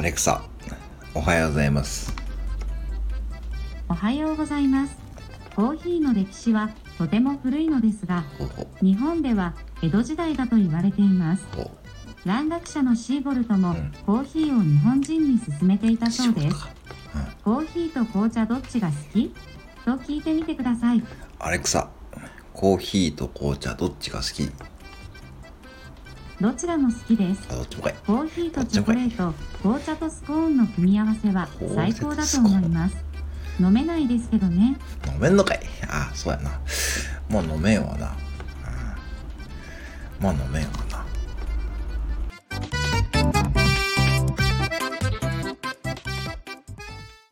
[0.00, 0.42] レクサ、
[1.14, 2.14] おはようございます。
[3.88, 4.96] おはようございます。
[5.56, 8.24] コーヒーの歴史はとても古いのですが、
[8.80, 11.44] 日本では江戸時代だと言われています。
[12.24, 16.56] 蘭学者のシーボルトもうんコーヒーを日本人に勧めていたそうです。
[16.56, 16.68] か。
[17.44, 19.34] コーヒーと紅茶どっちが好き？
[19.84, 21.02] と聞いてみてください。
[21.40, 21.88] アレクサ、
[22.52, 24.50] コーヒーと紅茶どっちが好き？
[26.40, 27.48] どちらも好きです。
[27.50, 27.94] あ、どっちもかい。
[28.06, 32.96] コーヒーとチョコレート、紅茶とスコーンの組み合わせは最高だと思います。
[33.60, 34.76] 飲めないですけどね。
[35.12, 36.60] 飲めんのかいあ、そうやな。
[37.28, 38.06] もう飲めんわな。
[40.20, 40.87] うんまあ飲めんわな。